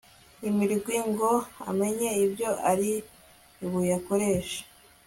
[0.49, 1.31] imirwi ngo
[1.69, 4.61] amenye ibyo aribuyakoreshe